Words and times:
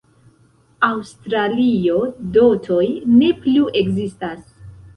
Aŭstralio, 0.87 1.99
dotoj 2.39 2.89
ne 3.21 3.33
plu 3.47 3.71
ekzistas. 3.85 4.45